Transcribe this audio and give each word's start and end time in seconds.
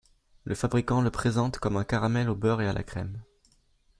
Le 0.45 0.55
fabricant 0.55 1.03
le 1.03 1.11
présente 1.11 1.59
comme 1.59 1.77
un 1.77 1.83
caramel 1.83 2.27
au 2.27 2.33
beurre 2.35 2.61
et 2.63 2.67
à 2.67 2.73
la 2.73 2.81
crème. 2.81 3.21